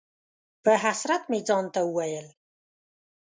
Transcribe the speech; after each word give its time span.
په 0.63 0.71
حسرت 0.83 1.23
مې 1.31 1.39
ځان 1.47 1.65
ته 1.73 1.81
وویل: 1.85 2.27